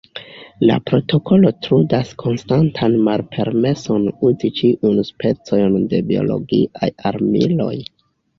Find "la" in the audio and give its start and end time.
0.67-0.75